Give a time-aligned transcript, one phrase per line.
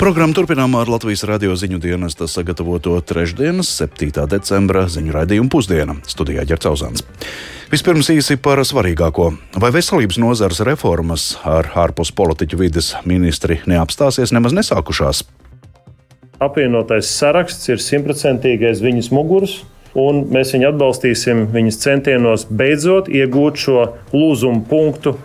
[0.00, 4.22] Programmu turpinām ar Latvijas radio ziņu dienesta sagatavoto trešdienas, 7.
[4.32, 7.02] decembra ziņu raidījumu pusdienu studijā Ģercauzāns.
[7.68, 9.26] Vispirms īsi par svarīgāko.
[9.60, 15.20] Vai veselības nozares reformas ar ārpus politiķu vides ministri neapstāsies nemaz nesākušās?
[16.40, 19.58] Apvienotais saraksts ir simtprocentīgais viņas muguras,
[19.92, 23.84] un mēs viņu atbalstīsim viņas centienos beidzot iegūt šo
[24.16, 25.18] lūzumu punktu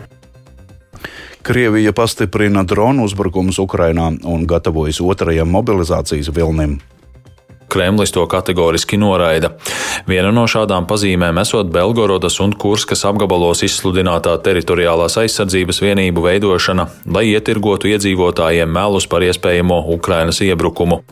[1.45, 6.79] Krievija pastiprina dronu uzbrukumus Ukrainā un gatavojas otrajam mobilizācijas vilnim.
[7.69, 9.51] Kremlis to kategoriski noraida.
[10.07, 17.27] Viena no šādām pazīmēm esot Belgorodas un Kurskas apgabalos izsludinātā teritoriālās aizsardzības vienību veidošana, lai
[17.35, 21.03] ietirgotu iedzīvotājiem melus par iespējamo Ukrainas iebrukumu.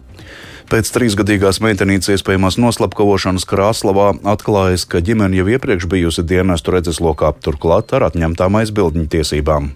[0.73, 7.94] Pēc trīsgadīgās meitenītes iespējamās noslapkavošanas Krāslavā atklājas, ka ģimene jau iepriekš bijusi dienestu redzeslokā, turklāt
[7.94, 9.76] ar atņemtām aizbildņu tiesībām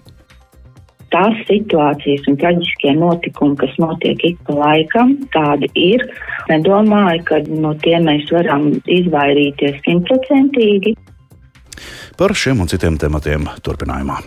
[1.14, 6.04] tās situācijas un traģiskie notikumi, kas notiek ik pa laikam, tādi ir.
[6.50, 10.96] Nedomāju, ka no tiem mēs varam izvairīties simtprocentīgi.
[12.18, 14.18] Par šiem un citiem tematiem turpinājumā.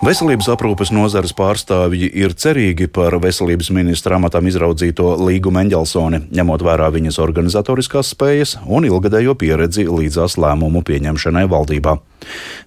[0.00, 6.86] Veselības aprūpes nozares pārstāvji ir cerīgi par veselības ministra amatam izraudzīto Līgu Mendelsoni, ņemot vērā
[6.94, 11.98] viņas organizatoriskās spējas un ilgadējo pieredzi līdzās lēmumu pieņemšanai valdībā.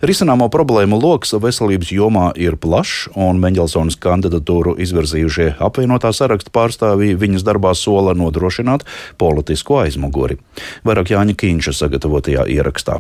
[0.05, 7.47] Risināmo problēmu lokus veselības jomā ir plašs, un Mendelsonas kandidatūru izvirzījušie apvienotā saraksta pārstāvji viņas
[7.49, 8.85] darbā sola nodrošināt
[9.17, 10.37] politisko aizmuguri.
[10.85, 12.99] Vairāk Jāņa Kīņša sagatavotajā ierakstā.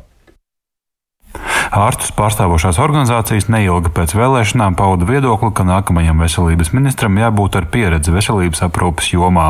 [1.73, 8.13] Ārstus pārstāvošās organizācijas neilgi pēc vēlēšanām pauda viedokli, ka nākamajam veselības ministram jābūt ar pieredzi
[8.13, 9.47] veselības aprūpas jomā.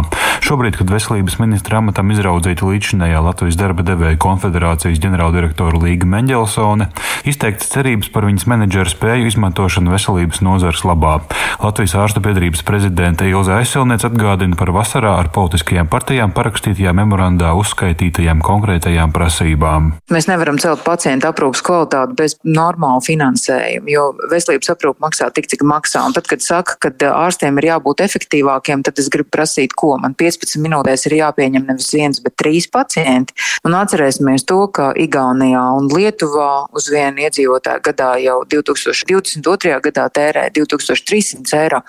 [0.48, 6.88] Šobrīd, kad veselības ministra amatam izraudzīta līdzinējā Latvijas darba devēja konfederācijas ģenerāldirektora Līga Mendelsone,
[7.28, 11.18] izteikts cerības par viņas menedžera spēju izmantošanu veselības nozares labā.
[11.60, 18.40] Latvijas ārstu biedrības prezidente Ilza Aizsilniec atgādina par vasarā ar politiskajām partijām parakstītajā memorandā uzskaitītajām
[18.48, 19.94] konkrētajām prasībām.
[20.08, 25.66] Mēs nevaram celt pacientu aprūpas kvalitāti bez normāla finansējuma, jo veselības aprūpe maksā tik, cik
[25.68, 26.04] maksā.
[26.08, 30.16] Un tad, kad saka, ka ārstiem ir jābūt efektīvākiem, tad es gribu prasīt, ko man
[30.20, 33.36] 15 minūtēs ir jāpieņem nevis viens, bet trīs pacienti.
[33.68, 39.78] Un atcerēsimies to, ka Igaunijā un Lietuvā uz vienu iedzīvotāju gadā jau 2022.
[39.88, 41.82] gadā tērē 2300 eiro,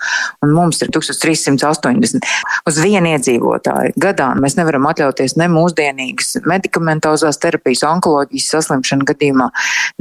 [0.45, 2.25] un mums ir 1380
[2.69, 4.31] uz vienu iedzīvotāju gadā.
[4.39, 9.49] Mēs nevaram atļauties ne mūsdienīgas medikamentozās terapijas, onkoloģijas saslimšanu gadījumā,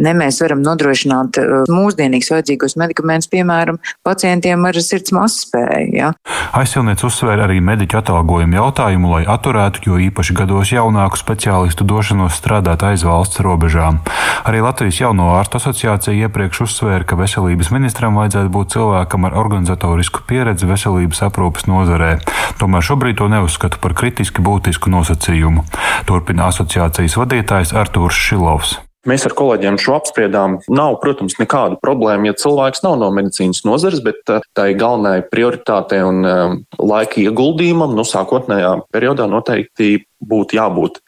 [0.05, 5.93] ne mēs varam nodrošināt uh, mūsdienīgus vajadzīgos medikamentus, piemēram, pacientiem ar sirds mazspēju.
[5.95, 6.13] Ja.
[6.55, 12.85] Aizsilniec uzsvēra arī mediķu atalgojumu jautājumu, lai atturētu, jo īpaši gados jaunāku speciālistu došanos strādāt
[12.87, 14.01] aiz valsts robežām.
[14.45, 20.25] Arī Latvijas jauno ārstu asociācija iepriekš uzsvēra, ka veselības ministram vajadzētu būt cilvēkam ar organizatorisku
[20.29, 22.17] pieredzi veselības aprūpas nozarē.
[22.61, 25.67] Tomēr šobrīd to neuzskatu par kritiski būtisku nosacījumu.
[26.09, 28.84] Turpina asociācijas vadītājs Artūrs Šilovs.
[29.05, 30.59] Mēs ar kolēģiem šo apspriedām.
[30.73, 36.01] Nav, protams, nekāda problēma, ja cilvēks nav no medicīnas nozares, bet uh, tai galvenai prioritātei
[36.05, 41.03] un um, laika ieguldījumam, nu, sākotnējā periodā noteikti būtu jābūt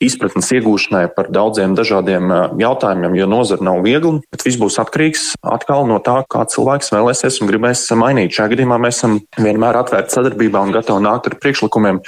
[0.00, 5.86] izpratnes iegūšanai par daudziem dažādiem jautājumiem, jo nozara nav viegla, bet viss būs atkarīgs atkal
[5.88, 8.32] no tā, kā cilvēks vēlēsies un gribēs mainīt.
[8.34, 12.00] Šajā gadījumā mēs esam vienmēr atvērti sadarbībā un gatavi nākt ar priekšlikumiem,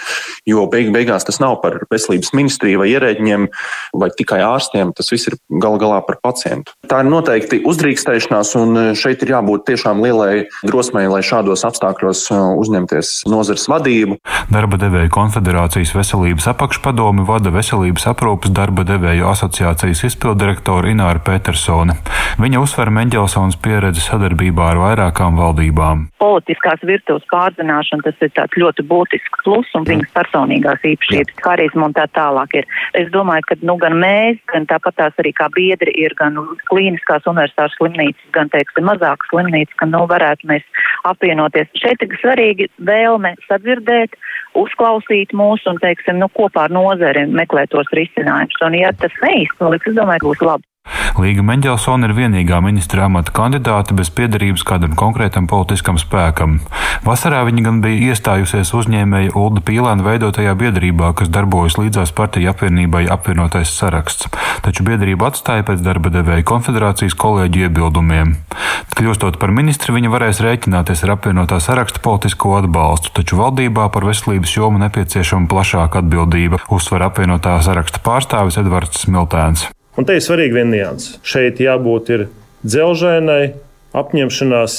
[0.48, 3.47] jo beig beigās tas nav par veselības ministriju vai ierēģiem
[4.00, 6.72] vai tikai ārstiem, tas viss ir gal galā par pacientu.
[6.88, 13.12] Tā ir noteikti uzdrīkstēšanās un šeit ir jābūt tiešām lielai drosmei, lai šādos apstākļos uzņemties
[13.30, 14.19] nozares vadību.
[14.53, 21.97] Darba devēja konfederācijas veselības apakšpadomi vada veselības veselības aprūpas darba devēju asociācijas izpildirektora Ināra Petersone.
[22.38, 26.06] Viņa uzsver Mendelsons pieredzi sadarbībā ar vairākām valdībām.
[26.22, 31.97] Politiskās virtuves pārzināšana tas ir tāds ļoti būtisks plus un viņas personīgās īpašības, harizma un
[31.97, 32.68] tā tālāk ir.
[32.95, 36.39] Es domāju, ka nu, gan mēs, gan tāpat tās arī kā biedri ir gan
[36.71, 41.72] klīniskās universitātes slimnīcas, gan, teiksim, mazākas slimnīcas, ka nu varētu mēs apvienoties.
[41.83, 44.15] Šeit ir svarīgi vēlme sadzirdēt,
[44.59, 48.60] uzklausīt mūs un, teiksim, nu, kopā ar nozari meklēt tos risinājumus.
[48.66, 50.69] Un, ja tas neizpaliks, es domāju, būs labi.
[51.23, 56.57] Līga Mendelsona ir vienīgā ministra amata kandidāte bez piedarības kādam konkrētam politiskam spēkam.
[57.05, 63.05] Vasarā viņa gan bija iestājusies uzņēmēja Ulda Pīlāna veidotajā biedrībā, kas darbojas līdzās partiju apvienībai
[63.13, 64.31] apvienotais saraksts,
[64.65, 68.33] taču biedrību atstāja pēc darba devēja konfederācijas kolēģi iebildumiem.
[68.97, 74.57] Kļūstot par ministri, viņa varēs rēķināties ar apvienotā saraksta politisko atbalstu, taču valdībā par veselības
[74.57, 79.69] jomu nepieciešama plašāka atbildība, uzsver apvienotā saraksta pārstāvis Edvards Smiltēns.
[79.98, 81.18] Un te ir svarīgi viena nianses.
[81.21, 82.09] Šeit jābūt
[82.65, 83.53] dzelžainai
[83.92, 84.78] apņemšanās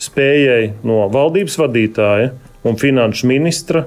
[0.00, 2.34] spējai no valdības vadītāja
[2.68, 3.86] un finanšu ministra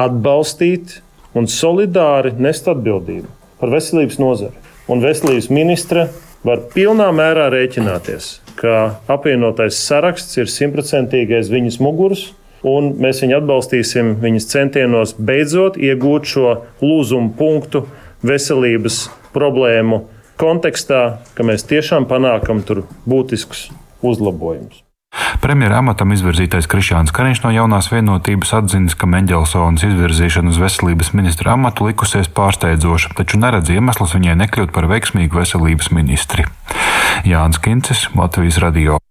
[0.00, 1.00] atbalstīt
[1.36, 3.28] un solidāri nest atbildību
[3.60, 4.56] par veselības nozari.
[4.90, 6.08] Un veselības ministra
[6.46, 12.30] var pilnā mērā rēķināties, ka apvienotais saraksts ir simtprocentīgais viņas muguras,
[12.64, 17.84] un mēs viņu atbalstīsim viņas centienos beidzot iegūt šo lūzumu punktu
[18.24, 19.06] veselības
[19.36, 20.04] problēmu
[20.40, 23.68] kontekstā, ka mēs tiešām panākam tur būtiskus
[24.00, 24.84] uzlabojumus.
[25.42, 31.56] Premjera amatam izvirzītais Krišāns Kariņš no jaunās vienotības atzīst, ka Mendelsons izvirzīšana uz veselības ministra
[31.56, 36.46] amatu likusies pārsteidzoša, taču neredz iemeslus viņai nekļūt par veiksmīgu veselības ministri.
[37.26, 39.02] Jānis Kincis, Latvijas radio.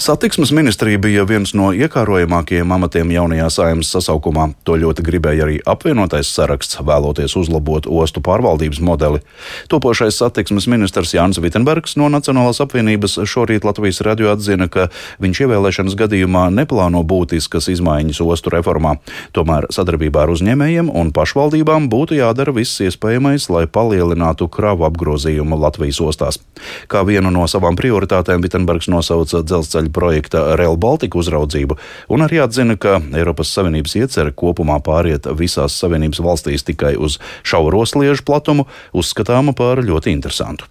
[0.00, 4.44] Satiksmes ministrija bija viens no iekārojamākajiem amatiem jaunajā saimnes sasaukumā.
[4.62, 9.18] To ļoti gribēja arī apvienotais saraksts, vēloties uzlabot ostu pārvaldības modeli.
[9.66, 14.86] Topošais satiksmes ministrs Jānis Vitsenbergs no Nacionālās apvienības šorīt Latvijas radio atzina, ka
[15.18, 19.00] viņš ievēlēšanas gadījumā neplāno būtiskas izmaiņas ostu reformā.
[19.34, 25.98] Tomēr sadarbībā ar uzņēmējiem un pašvaldībām būtu jādara viss iespējamais, lai palielinātu kravu apgrozījumu Latvijas
[26.06, 26.38] ostās.
[26.86, 31.76] Kā vienu no savām prioritātēm Vitsenbergs nosauca dzelzceļa dzelzceļa projekta Rail Baltica uzraudzību,
[32.08, 37.84] un arī atzina, ka Eiropas Savienības iecerē kopumā pāriet visās Savienības valstīs tikai uz šauro
[37.86, 40.66] sliežu platumu, uzskatāma par ļoti interesantu.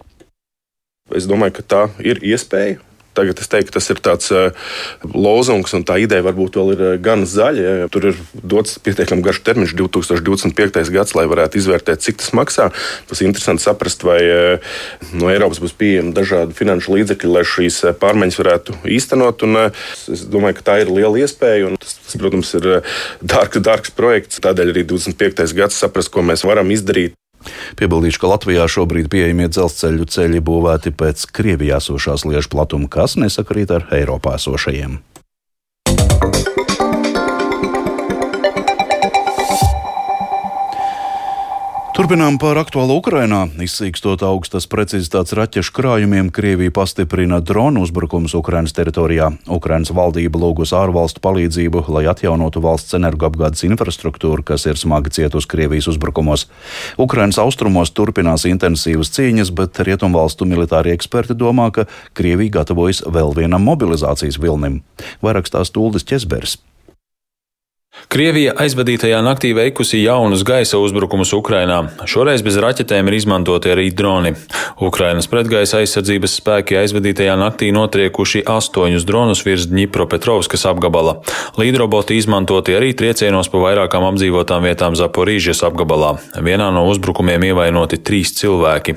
[1.15, 2.81] Es domāju, ka tā ir iespēja.
[3.17, 4.51] Tagad es teiktu, tas ir tāds uh,
[5.13, 7.65] lozungs, un tā ideja varbūt vēl ir uh, gan zaļa.
[7.81, 10.83] Ja, tur ir dots pietiekami garš termiņš, 2025.
[10.93, 12.69] gads, lai varētu izvērtēt, cik tas maksā.
[13.09, 14.79] Ir interesanti saprast, vai uh,
[15.17, 19.47] no Eiropas būs pieejami dažādi finanšu līdzekļi, lai šīs pārmaiņas varētu īstenot.
[19.47, 19.63] Un,
[20.13, 22.69] es domāju, ka tā ir liela iespēja, tas, tas protams, ir
[23.25, 24.43] dārgs, dārgs projekts.
[24.45, 25.49] Tādēļ arī 25.
[25.57, 27.17] gads saprast, ko mēs varam izdarīt.
[27.79, 33.73] Piebildīšu, ka Latvijā šobrīd pieejamie dzelzceļu ceļi būvēti pēc Krievijā esošās liežu platuma, kas nesakrīt
[33.73, 34.99] ar Eiropā esošajiem.
[41.97, 43.47] Turpinām par aktuālu Ukrainā.
[43.57, 49.31] Izsīkstot augstas precizitātes raķešu krājumiem, Krievija pastiprina dronu uzbrukumus Ukrainas teritorijā.
[49.49, 55.89] Ukrainas valdība lūgus ārvalstu palīdzību, lai atjaunotu valsts energoapgādes infrastruktūru, kas ir smagi cietusi Krievijas
[55.95, 56.45] uzbrukumos.
[57.01, 63.65] Ukrainas austrumos turpinās intensīvas cīņas, bet rietumvalstu militārie eksperti domā, ka Krievija gatavojas vēl vienam
[63.65, 64.83] mobilizācijas vilnim.
[65.25, 66.59] Vairāk stāsta Uldis Česbergs.
[68.07, 71.81] Krievija aizvadītajā naktī veikusi jaunus gaisa uzbrukumus Ukrainā.
[72.07, 74.31] Šoreiz bez raķetēm ir izmantoti arī droni.
[74.87, 81.17] Ukrainas pretgaisa aizsardzības spēki aizvadītajā naktī notriekuši astoņus dronus virs Dņipropetrovskas apgabala.
[81.59, 86.15] Līdroboti izmantoti arī triecienos pa vairākām apdzīvotām vietām Zaporīžas apgabalā.
[86.39, 88.95] Vienā no uzbrukumiem ievainoti trīs cilvēki.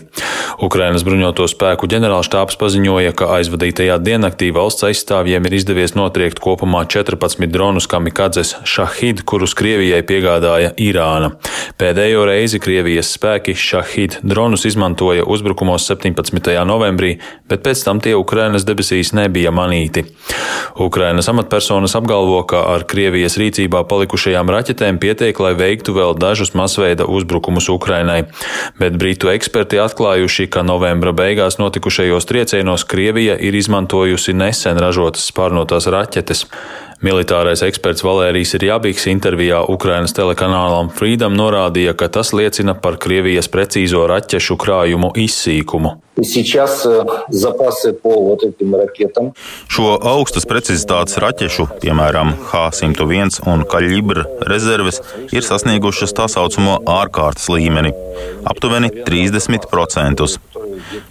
[0.62, 7.50] Ukrainas bruņoto spēku ģenerālštāps paziņoja, ka aizvadītajā diennaktī valsts aizstāvjiem ir izdevies notriekt kopumā 14
[7.50, 11.35] dronus kamikadzes šah Šahid, kurus Krievijai piegādāja Irāna.
[11.77, 16.55] Pēdējo reizi Krievijas spēki Šahid dronus izmantoja uzbrukumos 17.
[16.65, 17.11] novembrī,
[17.50, 20.06] bet pēc tam tie Ukrainas debesīs nebija manīti.
[20.81, 27.05] Ukrainas amatpersonas apgalvo, ka ar Krievijas rīcībā palikušajām raķetēm pietiek, lai veiktu vēl dažus masveida
[27.05, 28.22] uzbrukumus Ukrainai,
[28.81, 35.91] bet britu eksperti atklājuši, ka novembra beigās notikušajos triecienos Krievija ir izmantojusi nesen ražotas spārnotās
[35.93, 36.46] raķetes.
[37.00, 44.02] Militārais eksperts Valērijas Rjabīks intervijā Ukrainas telekanālam Freedom norādīja, ka tas liecina par Krievijas precīzo
[44.10, 45.94] raķešu krājumu izsīkumu.
[49.76, 55.00] Šo augstas precizitātes raķešu, piemēram, H-101 un Kaļibra rezerves,
[55.32, 57.96] ir sasniegušas tā saucamo ārkārtas līmeni-
[58.52, 60.36] aptuveni 30%.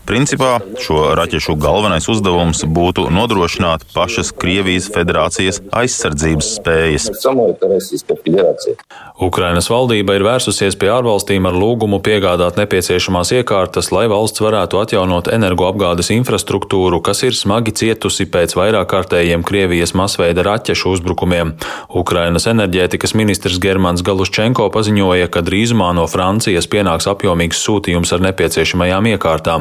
[0.10, 7.10] Principā šo raķešu galvenais uzdevums būtu nodrošināt pašas Krievijas federācijas aizsardzības spējas.
[9.20, 15.28] Ukrainas valdība ir vērsusies pie ārvalstīm ar lūgumu piegādāt nepieciešamās iekārtas, lai valsts varētu atjaunot
[15.36, 21.54] energoapgādes infrastruktūru, kas ir smagi cietusi pēc vairāk kārtējiem Krievijas masveida raķešu uzbrukumiem.
[22.02, 29.12] Ukrainas enerģētikas ministrs Germans Galuščenko paziņoja, ka drīzumā no Francijas pienāks apjomīgs sūtījums ar nepieciešamajām
[29.14, 29.59] iekārtām.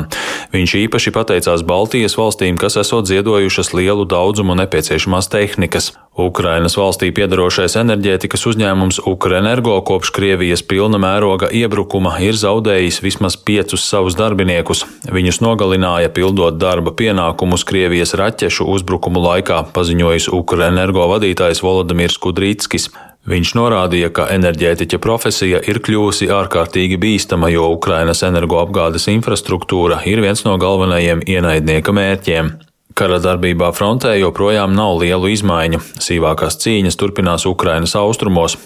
[0.54, 5.92] Viņš īpaši pateicās Baltijas valstīm, kas esot ziedojušas lielu daudzumu nepieciešamās tehnikas.
[6.18, 13.84] Ukrainas valstī piedarošais enerģētikas uzņēmums Ukrenergo kopš Krievijas pilna mēroga iebrukuma ir zaudējis vismaz piecus
[13.86, 14.82] savus darbiniekus.
[15.06, 22.90] Viņus nogalināja pildot darba pienākumus Krievijas raķešu uzbrukumu laikā, paziņojis Ukrenergo vadītājs Volodimirs Kudrītskis.
[23.28, 30.46] Viņš norādīja, ka enerģētiķa profesija ir kļuvusi ārkārtīgi bīstama, jo Ukrainas energoapgādes infrastruktūra ir viens
[30.46, 32.54] no galvenajiem ienaidnieka mērķiem.
[32.98, 35.78] Kara darbībā frontē joprojām nav lielu izmaiņu.
[36.02, 38.56] Sīvākās cīņas turpinās Ukrainas austrumos.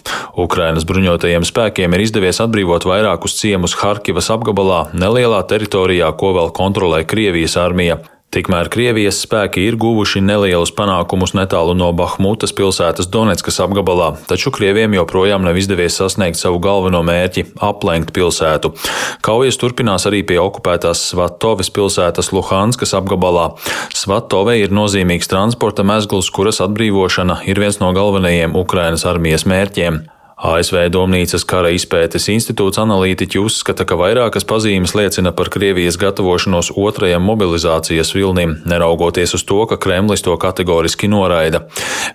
[0.41, 7.03] Ukrainas bruņotajiem spēkiem ir izdevies atbrīvot vairākus ciemus Harkivas apgabalā, nelielā teritorijā, ko vēl kontrolē
[7.05, 7.99] Krievijas armija.
[8.33, 14.95] Tikmēr Krievijas spēki ir guvuši nelielus panākumus netālu no Bahmutas pilsētas Donetskas apgabalā, taču Krieviem
[14.97, 18.73] joprojām nav izdevies sasniegt savu galveno mērķi- aplenkt pilsētu.
[19.21, 23.53] Kaujas turpinās arī pie okupētās Svatoves pilsētas Luhanskas apgabalā.
[23.93, 30.07] Svatove ir nozīmīgs transporta mezgls, kuras atbrīvošana ir viens no galvenajiem Ukrainas armijas mērķiem.
[30.43, 37.23] ASV Domnīcas kara izpētes institūts analītiķi uzskata, ka vairākas pazīmes liecina par Krievijas gatavošanos otrajam
[37.31, 41.63] mobilizācijas vilnim, neraugoties uz to, ka Kremlis to kategoriski noraida.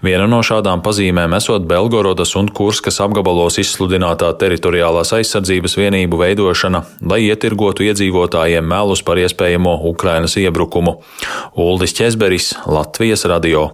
[0.04, 7.24] Viena no šādām pazīmēm esot Belgorodas un Kurskas apgabalos izsludinātā teritoriālās aizsardzības vienību veidošana, lai
[7.30, 11.00] ietirgotu iedzīvotājiem melus par iespējamo Ukrainas iebrukumu.
[11.56, 13.70] Uldis Česberis, Latvijas radio.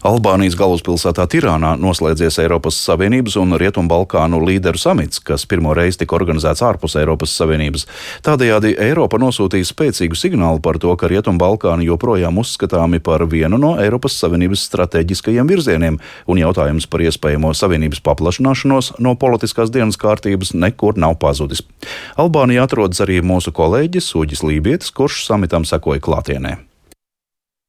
[0.00, 6.62] Albānijas galvaspilsētā Tirānā noslēdzies Eiropas Savienības un Rietumbalkānu līderu samits, kas pirmo reizi tika organizēts
[6.64, 7.84] ārpus Eiropas Savienības.
[8.24, 14.16] Tādējādi Eiropa nosūtīja spēcīgu signālu par to, ka Rietumbalkāni joprojām uzskatāmi par vienu no Eiropas
[14.22, 21.18] Savienības strateģiskajiem virzieniem, un jautājums par iespējamo Savienības paplašināšanos no politiskās dienas kārtības nekur nav
[21.20, 21.60] pazudis.
[22.16, 26.56] Albānijā atrodas arī mūsu kolēģis Uģis Lībietis, kurš samitam sekoja klātienē.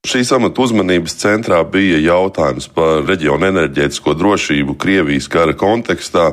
[0.02, 6.24] Šī samata uzmanības centrā bija jautājums par reģionu enerģētisko drošību Krievijas kara kontekstā,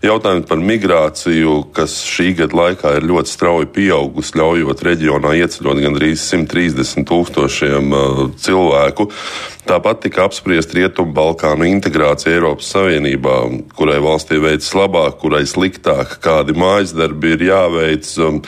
[0.00, 6.24] jautājums par migrāciju, kas šī gada laikā ir ļoti strauji pieaugusi, ļaujot reģionā ieceļot gandrīz
[6.24, 9.10] 130 tūkstošiem uh, cilvēku.
[9.68, 13.34] Tāpat tika apspriest Rietumu Balkānu integrācija Eiropas Savienībā,
[13.76, 18.38] kurai valstī veicas labāk, kurai sliktāk, kādi mājas darbi ir jāveic, um,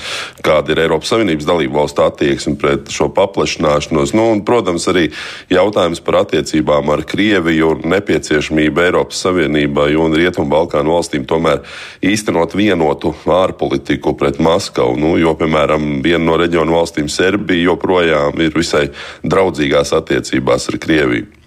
[0.41, 4.15] kāda ir Eiropas Savienības dalību valstu attieksme pret šo paplašināšanos.
[4.17, 5.09] Nu, un, protams, arī
[5.51, 11.65] jautājums par attiecībām ar Krieviju un nepieciešamību Eiropas Savienībai un Rietumu Balkānu valstīm tomēr
[12.07, 14.95] īstenot vienotu ārpolitiku pret Maskavu.
[15.01, 18.87] Nu, jo, piemēram, viena no reģionu valstīm, Serbija, joprojām ir visai
[19.27, 21.40] draudzīgās attiecībās ar Krieviju.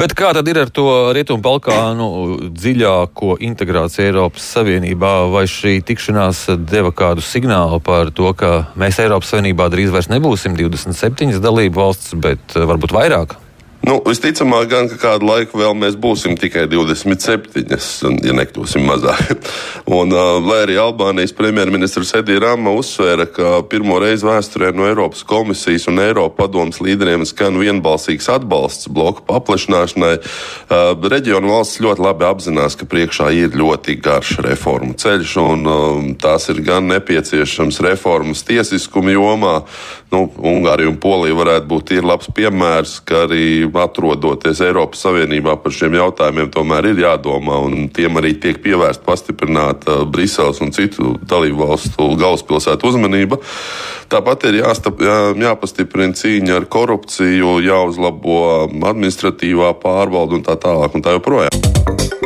[0.00, 2.08] Bet kā tad ir ar to Rietumu-Balkānu
[2.54, 5.12] dziļāko integrāciju Eiropas Savienībā?
[5.32, 10.58] Vai šī tikšanās deva kādu signālu par to, ka mēs Eiropas Savienībā drīz vairs nebūsim
[10.58, 13.38] 27 dalību valsts, bet varbūt vairāk?
[13.84, 17.64] Nu, visticamāk, gan kādu laiku vēl mēs būsim tikai 27,
[18.24, 19.34] ja nekļūsim mazāk.
[19.98, 25.20] un, uh, lai arī Albānijas premjerministrs Edija Rama uzsvēra, ka pirmo reizi vēsturē no Eiropas
[25.28, 32.28] komisijas un Eiropas padomas līderiem skan vienbalsīgs atbalsts bloku paplašināšanai, uh, reģionu valsts ļoti labi
[32.30, 38.46] apzinās, ka priekšā ir ļoti garš reformu ceļš, un uh, tās ir gan nepieciešams reformas
[38.48, 39.54] tiesiskuma jomā.
[40.14, 45.96] Nu, Ungārija un Polija varētu būt labs piemērs, ka arī atrodoties Eiropas Savienībā par šiem
[45.98, 52.10] jautājumiem, tomēr ir jādomā, un tiem arī tiek pievērsta pastiprināta Briseles un citu dalību valstu
[52.20, 53.40] galvaspilsētu uzmanība.
[54.12, 58.40] Tāpat ir jāstap, jā, jāpastiprina cīņa ar korupciju, jāuzlabo
[58.90, 62.23] administratīvā pārvalde un tā tālāk un tā joprojām.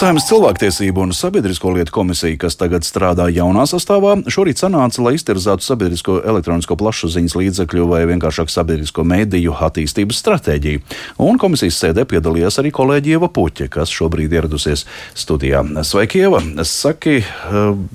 [0.00, 5.60] Saimnes cilvēktiesību un sabiedrisko lietu komisija, kas tagad strādā jaunā sastāvā, šorīt sanāca, lai izterzētu
[5.60, 10.80] sabiedrisko elektronisko plašsaziņas līdzekļu vai vienkāršāk sabiedrisko mediju attīstības stratēģiju.
[11.20, 15.60] Un komisijas sēdē piedalījās arī kolēģi Ieva Puķe, kas šobrīd ieradusies studijā.
[15.84, 16.40] Sveiki, Ieva!
[16.64, 17.18] Saki,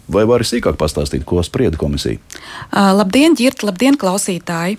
[0.05, 2.21] vai vari sīkāk pastāstīt, ko sprieda komisija?
[2.69, 3.71] Labdien, Girta!
[3.71, 4.77] Labdien, klausītāji!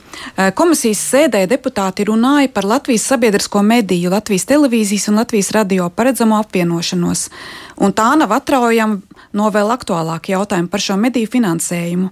[0.55, 7.16] Komisijas sēdē deputāti runāja par Latvijas sabiedrisko mediju, Latvijas televīzijas un Latvijas radio paredzamo apvienošanos
[7.17, 7.31] jautājumos,
[7.77, 9.01] un tā nav atraujama
[9.33, 12.11] no vēl aktuālāka jautājuma par šo mediju finansējumu.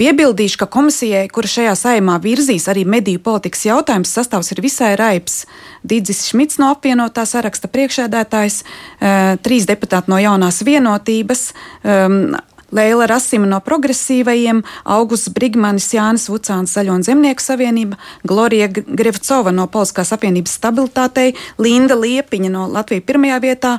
[0.00, 5.44] Piebildīšu, ka komisijai, kura šajā saimā virzīs arī mediju politikas jautājumus, sastāvs ir visai raips.
[5.84, 8.62] Dīdzis Šmits no apvienotā saraksta priekšēdētājs,
[9.00, 11.52] eh, trīs deputāti no jaunās vienotības,
[11.84, 12.34] um,
[12.70, 19.66] Leila Rasima no progresīvajiem, Augusts Brigmanis, Jānis Vucāns, Zaļo un Zemnieku savienība, Glorija Grevcova no
[19.70, 23.72] Polskās apvienības stabilitātei, Linda Liepiņa no Latvijas pirmajā vietā,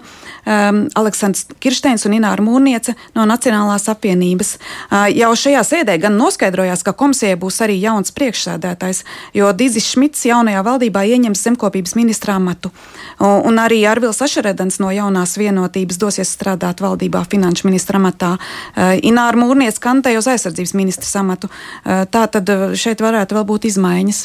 [0.44, 4.58] um, Aleksandrs Kirsteins un Ināra Mūrniece no Nacionālās apvienības.
[4.58, 9.04] Uh, jau šajā sēdē gan noskaidrojās, ka komisijai būs arī jauns priekšsēdētājs,
[9.38, 12.74] jo Dizis Šmits jaunajā valdībā ieņems zemkopības ministrā amatu.
[13.22, 18.36] Un, un arī Arvils Ašeredans no jaunās vienotības dosies strādāt valdībā finanšu ministra amatā.
[18.36, 21.50] Uh, Ināra Mūrniece kantēja uz aizsardzības ministra amatu.
[21.50, 24.22] Uh, tā tad uh, šeit varētu vēl būt izmaiņas.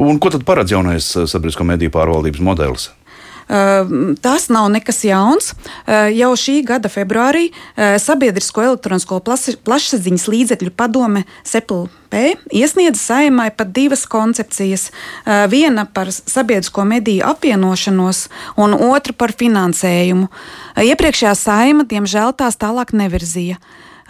[0.00, 2.88] Un ko tad paredz jaunais sabiedrisko mediju pārvaldības modelis?
[3.48, 5.52] Tas nav nekas jauns.
[6.14, 9.20] Jau šī gada februārī Sabiedrisko elektronisko
[9.66, 11.92] plašsaziņas līdzekļu padome SEPLP
[12.52, 14.90] iesniedza saimai pat divas koncepcijas.
[15.48, 20.28] Viena par sabiedrisko mediju apvienošanos, un otra par finansējumu.
[20.82, 23.58] Iepriekšējā saima, diemžēl, tās tālāk nevirzīja.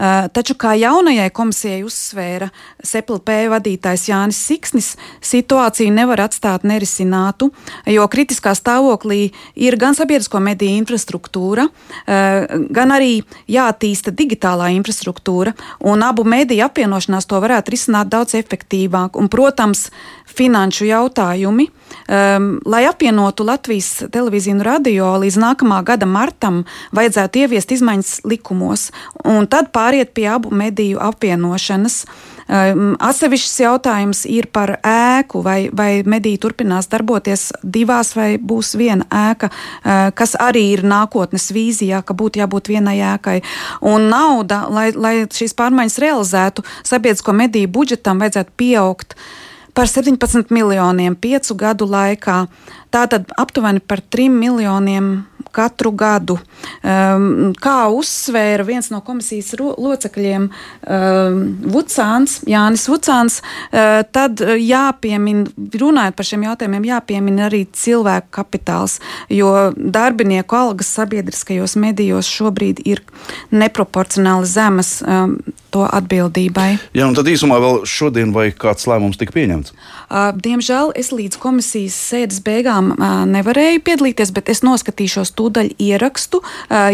[0.03, 2.49] Eh, taču, kā jaunajai komisijai uzsvēra
[2.83, 4.89] SEPLP vadītājs Jānis Siksnis,
[5.23, 7.53] situāciju nevar atstāt nerisinātu,
[7.87, 16.03] jo kritiskā stāvoklī ir gan sabiedrisko mediju infrastruktūra, eh, gan arī jāattīsta digitālā infrastruktūra, un
[16.03, 19.15] abu mediju apvienošanās to varētu risināt daudz efektīvāk.
[19.15, 19.89] Un, protams,
[20.33, 21.69] finanšu jautājumi.
[22.09, 26.63] Um, lai apvienotu Latvijas televīziju un radio līdz nākamā gada martam,
[26.97, 28.89] vajadzētu ieviest izmaiņas likumos,
[29.29, 32.05] un tad pāriet pie abu mediju apvienošanas.
[32.53, 39.05] Um, atsevišķs jautājums ir par ēku, vai, vai mediji turpinās darboties divās, vai būs viena
[39.07, 43.39] ēka, uh, kas arī ir nākotnes vīzijā, ka būtu jābūt vienai ēkai.
[43.85, 49.25] Un nauda, lai, lai šīs pārmaiņas realizētu, sabiedrisko mediju budžetam vajadzētu pieaugt uh,
[49.73, 52.47] par 17 miljoniem piecu gadu laikā.
[52.93, 55.13] Tātad aptuveni par 3 miljoniem
[55.53, 56.39] katru gadu.
[56.83, 61.41] Um, kā uzsvēra viens no komisijas locekļiem, um,
[61.75, 65.47] Vucāns, Jānis Vucāns, uh, tad jāpiemina,
[65.83, 68.99] runājot par šiem jautājumiem, jāpiemina arī cilvēku kapitāls,
[69.33, 73.05] jo darbinieku algas sabiedriskajos medijos šobrīd ir
[73.53, 75.37] neproporcionāli zemas um,
[75.73, 76.77] to atbildībai.
[76.97, 79.73] Jā, un tad īsumā vēl šodien vai kāds lēmums tika pieņemts?
[80.13, 86.41] Uh, diemžēl es līdz komisijas sēdes beigām uh, nevarēju piedalīties, bet es noskatīšos tūdaļ ierakstu,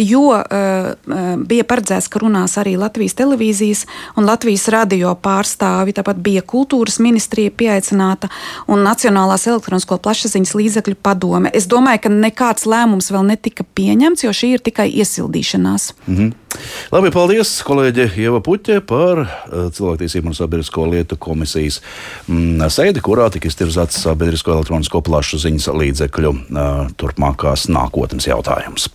[0.03, 0.23] jo
[1.49, 3.85] bija paredzēts, ka runās arī Latvijas televīzijas
[4.19, 5.95] un Latvijas radio pārstāvi.
[5.97, 8.31] Tāpat bija kultūras ministrija pieaicināta
[8.69, 11.53] un Nacionālās elektronisko plašsaziņas līdzekļu padome.
[11.55, 15.93] Es domāju, ka nekāds lēmums vēl netika pieņemts, jo šī ir tikai iesildīšanās.
[16.07, 16.48] -hmm.
[16.89, 21.83] Labi, paldies, kolēģe Ieva Puķe par cilvēktiesību un sabiedrisko lietu komisijas
[22.27, 26.33] mm, sēdi kurā tika iztirzāts sabiedrisko elektronisko plašu ziņas līdzekļu
[27.01, 28.89] turpmākās nākotnes jautājums.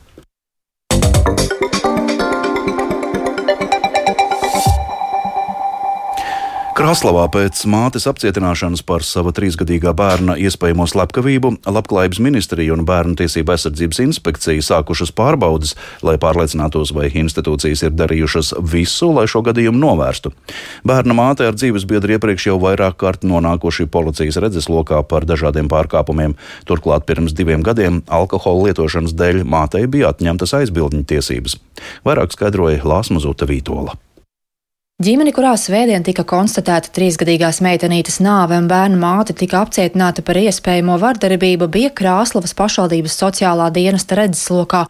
[6.84, 13.56] Kraslavā pēc mātes apcietināšanas par sava trīsgadīgā bērna iespējamo slepkavību Labklājības ministrija un Bērnu tiesība
[13.56, 20.36] aizsardzības inspekcija sākušas pārbaudas, lai pārliecinātos, vai institūcijas ir darījušas visu, lai šo gadījumu novērstu.
[20.84, 26.36] Bērna māte ar dzīves biedru iepriekš jau vairāk kārt nonākuši policijas redzeslokā par dažādiem pārkāpumiem.
[26.68, 31.62] Turklāt pirms diviem gadiem alkohola lietošanas dēļ mātei bija atņemtas aizbildņu tiesības.
[32.04, 33.96] Vairāk skaidroja Lāsma Zuta Vītola.
[35.02, 41.00] Ģimene, kurā svētdien tika konstatēta trīsgadīgās meitenītes nāve un bērnu māte tika apcietināta par iespējamo
[41.02, 44.84] vardarbību, bija Krāslavas pašvaldības sociālā dienesta redzeslokā.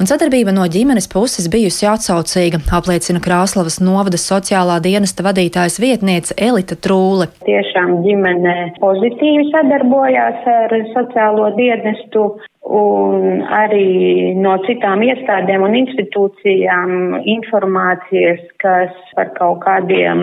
[0.00, 6.80] Un sadarbība no ģimenes puses bijusi atsaucīga, apliecina Krāslavas novada sociālā dienesta vadītājas vietniece Elita
[6.80, 7.28] Trūle.
[7.44, 12.30] Tiešām ģimene pozitīvi sadarbojās ar sociālo dienestu
[12.66, 16.92] un arī no citām iestādēm un institūcijām
[17.24, 20.20] informācijas, kas par kaut kādiem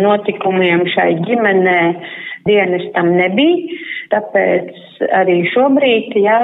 [0.00, 1.80] notikumiem šai ģimenē
[2.48, 3.80] dienestam nebija.
[4.10, 6.40] Tāpēc arī šobrīd, jā,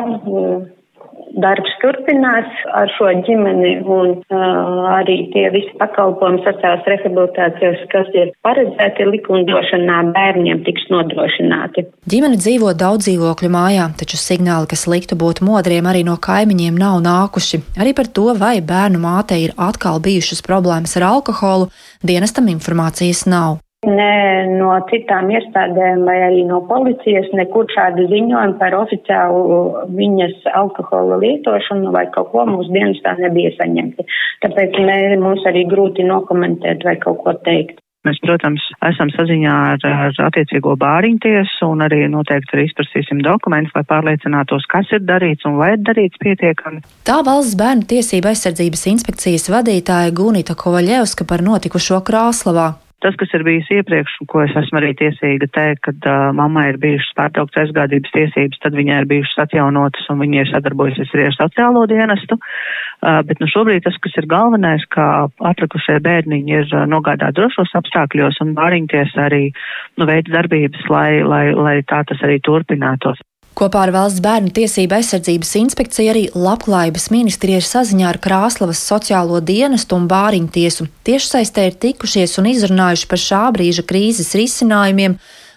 [1.34, 8.32] darbs turpinās ar šo ģimeni un uh, arī tie visi pakalpojumi sociālās rehabilitācijas, kas ir
[8.46, 11.86] paredzēti likumdošanā, bērniem tiks nodrošināti.
[12.10, 17.02] Ģimene dzīvo daudz dzīvokļu mājā, taču signāli, kas liktu būt modriem, arī no kaimiņiem nav
[17.04, 17.62] nākuši.
[17.82, 21.70] Arī par to, vai bērnu mātei ir atkal bijušas problēmas ar alkoholu,
[22.06, 23.60] dienestam informācijas nav.
[23.87, 31.20] Ne no citām iestādēm vai arī no policijas nekur šādu ziņojumu par oficiālu viņas alkohola
[31.22, 34.07] lietošanu vai kaut ko mūsu dienestā nebija saņemti.
[34.42, 37.79] Tāpēc mē, mums arī grūti nokomentēt vai kaut ko teikt.
[38.07, 43.83] Mēs, protams, esam saziņā ar, ar attiecīgo bāriņtiesu un arī noteikti arī izprasīsim dokumentus, lai
[43.88, 46.85] pārliecinātos, kas ir darīts un vai ir darīts pietiekami.
[47.09, 52.75] Tā valsts bērnu tiesība aizsardzības inspekcijas vadītāja Gunita Kovaļevska par notikušo Krāslavā.
[53.06, 56.64] Tas, kas ir bijis iepriekš, un ko es esmu arī tiesīga teikt, kad uh, mammai
[56.72, 61.28] ir bijušas pārtrauktas aizgādības tiesības, tad viņai ir bijušas atjaunotas un viņa ir sadarbojusies arī
[61.28, 62.34] ar sociālo dienestu.
[62.34, 65.06] Uh, bet nu šobrīd tas, kas ir galvenais, ka
[65.52, 71.44] atlikušie bērniņi ir uh, nogādāti drošos apstākļos un bāriņties arī nu, veids darbības, lai, lai,
[71.54, 73.22] lai tā tas arī turpinātos.
[73.56, 79.38] Kopā ar Valsts bērnu tiesību aizsardzības inspekciju arī Labklājības ministrija ir saziņā ar Krāslavas sociālo
[79.40, 80.84] dienestu un bāriņtiesu.
[81.08, 85.14] Tiešsaistē ir tikušies un izrunājuši par šā brīža krīzes risinājumiem,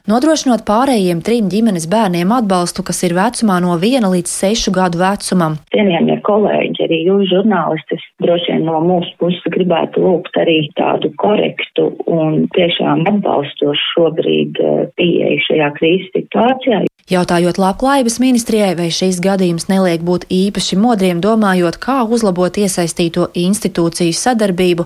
[0.07, 5.59] nodrošinot pārējiem trim ģimenes bērniem atbalstu, kas ir vecumā no 1 līdz 6 gadu vecumam.
[5.75, 11.91] Cienījamie kolēģi, arī jūs žurnālistis droši vien no mūsu puses gribētu lūgt arī tādu korektu
[12.07, 16.85] un tiešām atbalstošu šobrīd eh, pieeju šajā krīzes situācijā.
[17.09, 24.13] Jautājot labklājības ministrijai, vai šīs gadījums neliek būt īpaši modriem, domājot, kā uzlabot iesaistīto institūciju
[24.13, 24.85] sadarbību,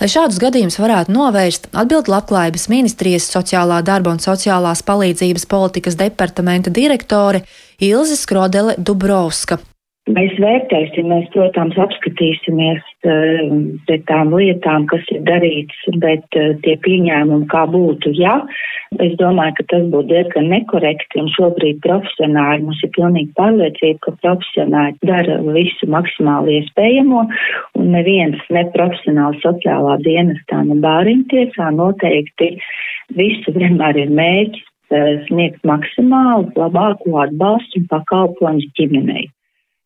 [0.00, 6.72] Lai šādus gadījumus varētu novērst, atbild Labklājības ministrijas sociālā darba un sociālās palīdzības politikas departamenta
[6.74, 7.44] direktore
[7.78, 9.60] Ilze Skrodele Dubrovska.
[10.04, 13.52] Mēs vērtēsim, mēs, protams, apskatīsimies uh,
[13.88, 18.34] pret tām lietām, kas ir darīts, bet uh, tie pieņēmumi, kā būtu, ja,
[19.00, 24.12] es domāju, ka tas būtu diezgan nekorekti, un šobrīd profesionāļi, mums ir pilnīgi pārliecība, ka
[24.26, 27.22] profesionāļi dara visu maksimāli iespējamo,
[27.80, 32.50] un neviens neprofesionāli sociālā dienestā, ne bāriņtiesā noteikti
[33.16, 39.30] visu vienmēr ir mērķis uh, sniegt maksimāli labāko atbalstu un pakalpojumus ģimenei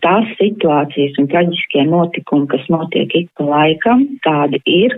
[0.04, 4.94] tās situācijas un traģiskie notikumi, kas notiek ik pa laikam, tādi ir.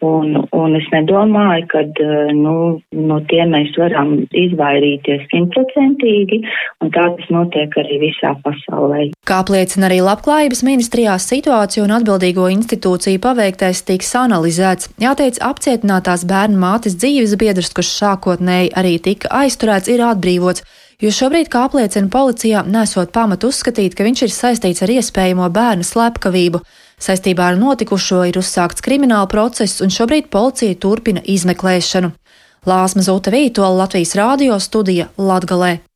[0.00, 2.52] Un, un es nedomāju, ka eh, nu,
[2.96, 6.38] no tiem mēs varam izvairīties simtprocentīgi,
[6.80, 9.10] un tā tas notiek arī visā pasaulē.
[9.28, 14.88] Kā apliecina arī Labklājības ministrijā, situāciju un atbildīgo institūciju paveiktais tiks analizēts.
[15.04, 20.64] Jāteic, apcietinātās bērnu mātes dzīves biedrs, kurš sākotnēji arī tika aizturēts, ir atbrīvots
[21.00, 25.86] jo šobrīd, kā apliecina policijā, nesot pamatu uzskatīt, ka viņš ir saistīts ar iespējamo bērnu
[25.86, 26.62] slepkavību.
[27.00, 32.12] Saistībā ar notikušo ir uzsākts krimināla process, un šobrīd policija turpina izmeklēšanu.
[32.68, 35.89] Lāsma Zūta Vītola Latvijas rādio studija Latgalē.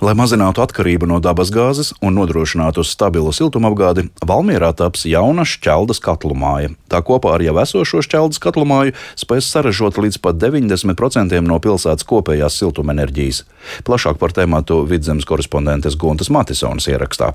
[0.00, 6.70] Lai mazinātu atkarību no dabasgāzes un nodrošinātu stabilu siltumapgādi, Valmierā taps jauna šķeldas katlu māja.
[6.88, 12.08] Tā kopā ar jau esošo šķeldas katlu māju spēs saražot līdz pat 90% no pilsētas
[12.08, 13.42] kopējās siltumenerģijas.
[13.84, 17.34] Plašāk par tēmatu vidzemes korespondentes Guntas Matisonas ierakstā.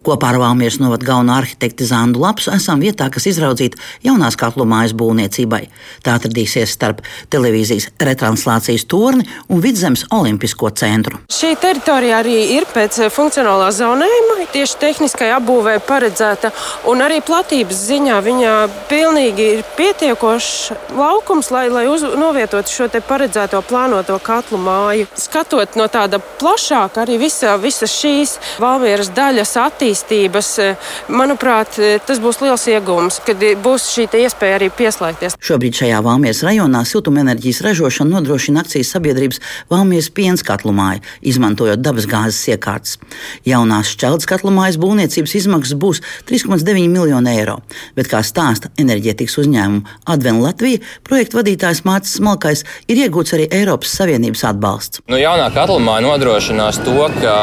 [0.00, 4.94] Kopā ar Valmieras novada galveno arhitekti Zandu Lapsu esam vietā, kas izraudzīta jaunās katlu mājas
[4.96, 5.66] būvniecībai.
[6.00, 11.20] Tā atradīsies starp televīzijas retranslācijas torni un Vidzemes Olimpisko centru.
[11.28, 16.48] Šī teritorija arī ir pēc funkcionālā zonējuma, tieši tehniskai apbūvē paredzēta,
[16.88, 18.56] un arī platības ziņā viņa
[18.88, 25.12] pilnīgi ir pietiekošs laukums, lai, lai uz, novietotu šo te paredzēto plānoto katlu māju.
[25.28, 30.76] Skatot no tāda plašāka, arī visa, visas šīs Valmieras daļas attīstības attīstības, e,
[31.08, 35.36] manuprāt, e, tas būs liels iegūms, kad būs šī iespēja arī pieslēgties.
[35.40, 42.98] Šobrīd šajā Valmijas rajonā siltumenerģijas ražošanu nodrošina akcijas sabiedrības Valmijas piens katlumāja, izmantojot dabasgāzes iekārtas.
[43.44, 47.60] Jaunās šķeldes katlumājas būvniecības izmaksas būs 3,9 miljoni eiro,
[47.96, 53.94] bet kā stāsta enerģētikas uzņēmuma Adven Latvija, projekta vadītājs Mārcis Smalkais ir iegūts arī Eiropas
[53.96, 55.02] Savienības atbalsts.
[55.08, 57.34] Nu, jaunā katlumāja nodrošinās to, ka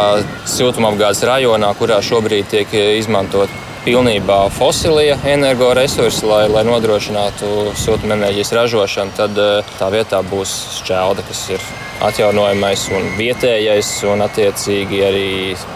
[0.45, 3.50] siltumapgādes rajonā, kurā šobrīd šobrīd tiek izmantot
[3.86, 11.50] pilnībā fosilie energoresursi, lai, lai nodrošinātu siltumenerģijas ražošanu, tad eh, tā vietā būs šķelda, kas
[11.50, 11.62] ir
[12.03, 15.29] atjaunojamais un vietējais, un attiecīgi arī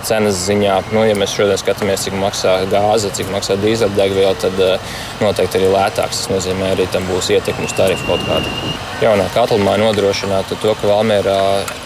[0.07, 0.77] cenas ziņā.
[0.93, 5.73] Nu, ja mēs šodien skatāmies, cik maksā gāze, cik maksā dīzeļdegviela, tad eh, noteikti arī
[5.73, 6.23] lētāks.
[6.23, 8.53] Tas nozīmē, arī tam būs ietekme uz tarifu kaut kādu.
[9.01, 11.37] Jaunā katlamāja nodrošinātu to, ka Valmērā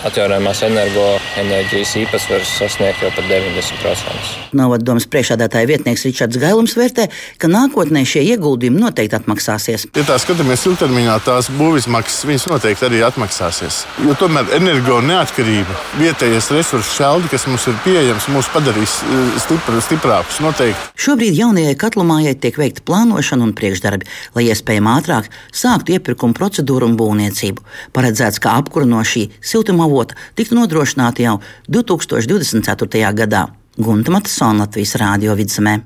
[0.10, 4.34] atjaunojamās energoenerģijas īpatsvars sasniegt jau pat 90%.
[4.60, 7.08] Novaddomas priekšādātāja vietnieks Ričards Gailums vērtē,
[7.39, 9.88] ka nākotnē šie ieguldījumi noteikti atmaksāsies.
[9.95, 13.86] Ja tā skatāmies ilgtermiņā, tās būvizmaksas noteikti arī atmaksāsies.
[14.04, 19.78] Jo tomēr energo neatkarība, vietējais resursu šaldi, kas mums ir pieejams, mūs padarīs eh, stipr,
[19.86, 20.90] stiprākus noteikti.
[21.06, 26.98] Šobrīd jaunajai katlumājai tiek veikta plānošana un priekšdarbi, lai iespējami ātrāk sāktu iepirkuma procedūru un
[26.98, 27.66] būvniecību.
[27.94, 33.12] Paredzēts, ka apkura no šī siltumavota tiktu nodrošināta jau 2024.
[33.22, 33.50] gadā.
[33.78, 35.84] Gunta Matsona Latvijas Rādio vidzemē.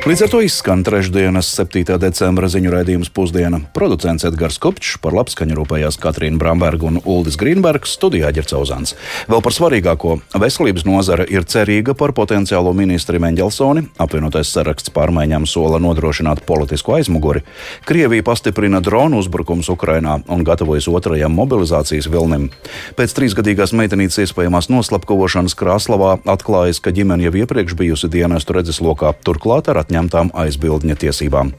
[0.00, 1.84] Līdz ar to izskan trešdienas, 7.
[2.00, 3.58] decembra ziņu raidījums pusdiena.
[3.76, 8.94] Producents Edgars Kopčs, par labskaņu rūpējās Katrīna Bramberga un Uldis Grīnbergs, studijā Ģercauzāns.
[9.28, 15.78] Vēl par svarīgāko- veselības nozara ir cerīga par potenciālo ministri Mendelsoni, apvienotais saraksts pārmaiņām sola
[15.78, 17.42] nodrošināt politisku aizmuguri,
[17.84, 22.50] Krievija pastiprina dronu uzbrukums Ukrainā un gatavojas otrajam mobilizācijas vilnim.
[22.96, 29.68] Pēc trīsgadīgās meitenītes iespējamās noslapkavošanas Krāslavā atklājas, ka ģimene jau iepriekš bijusi dienestu redzeslokā, turklāt
[29.68, 31.52] ar atņemšanu saņemtām aizbildņa tiesībām.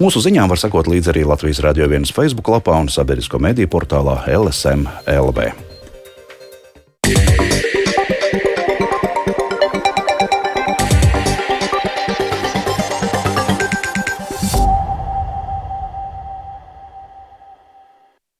[0.00, 4.24] Mūsu ziņām var sekot līdzi arī Latvijas Rādio 1 Facebook lapā un sabiedrisko mediju portālā
[4.28, 5.52] LSM LV.
[7.04, 7.43] Yeah.